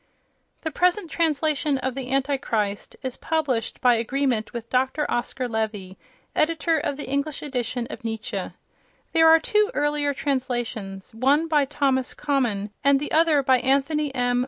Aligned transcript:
The 0.61 0.71
present 0.71 1.11
translation 1.11 1.77
of 1.77 1.93
"The 1.93 2.11
Antichrist" 2.11 2.95
is 3.03 3.17
published 3.17 3.79
by 3.81 3.93
agreement 3.97 4.51
with 4.51 4.67
Dr. 4.67 5.05
Oscar 5.11 5.47
Levy, 5.47 5.95
editor 6.35 6.79
of 6.79 6.97
the 6.97 7.07
English 7.07 7.43
edition 7.43 7.85
of 7.91 8.03
Nietzsche. 8.03 8.49
There 9.13 9.27
are 9.29 9.39
two 9.39 9.69
earlier 9.75 10.11
translations, 10.15 11.13
one 11.13 11.47
by 11.47 11.65
Thomas 11.65 12.15
Common 12.15 12.71
and 12.83 12.99
the 12.99 13.11
other 13.11 13.43
by 13.43 13.59
Anthony 13.59 14.11
M. 14.15 14.39